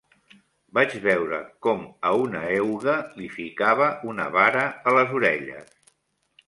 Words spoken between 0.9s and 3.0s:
veure com a una euga